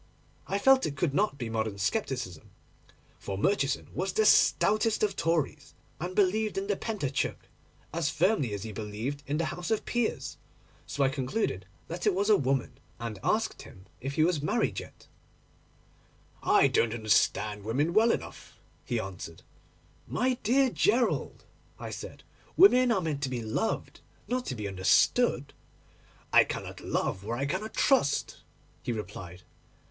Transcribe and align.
I 0.47 0.57
felt 0.57 0.87
it 0.87 0.97
could 0.97 1.13
not 1.13 1.37
be 1.37 1.47
modern 1.47 1.77
scepticism, 1.77 2.49
for 3.19 3.37
Murchison 3.37 3.87
was 3.93 4.11
the 4.11 4.25
stoutest 4.25 5.03
of 5.03 5.15
Tories, 5.15 5.75
and 5.99 6.15
believed 6.15 6.57
in 6.57 6.65
the 6.65 6.75
Pentateuch 6.75 7.47
as 7.93 8.09
firmly 8.09 8.51
as 8.55 8.63
he 8.63 8.71
believed 8.71 9.21
in 9.27 9.37
the 9.37 9.45
House 9.53 9.69
of 9.69 9.85
Peers; 9.85 10.37
so 10.87 11.03
I 11.03 11.09
concluded 11.09 11.67
that 11.87 12.07
it 12.07 12.15
was 12.15 12.31
a 12.31 12.35
woman, 12.35 12.79
and 12.99 13.19
asked 13.23 13.61
him 13.61 13.85
if 13.99 14.15
he 14.15 14.23
was 14.23 14.41
married 14.41 14.79
yet. 14.79 15.05
'I 16.41 16.69
don't 16.69 16.95
understand 16.95 17.63
women 17.63 17.93
well 17.93 18.09
enough,' 18.11 18.57
he 18.83 18.99
answered. 18.99 19.43
'My 20.07 20.33
dear 20.41 20.71
Gerald,' 20.71 21.43
I 21.77 21.91
said, 21.91 22.23
'women 22.57 22.91
are 22.91 23.01
meant 23.01 23.21
to 23.21 23.29
be 23.29 23.43
loved, 23.43 23.99
not 24.27 24.47
to 24.47 24.55
be 24.55 24.67
understood.' 24.67 25.53
'I 26.33 26.43
cannot 26.45 26.79
love 26.81 27.23
where 27.23 27.37
I 27.37 27.45
cannot 27.45 27.75
trust,' 27.75 28.37
he 28.81 28.91
replied. 28.91 29.43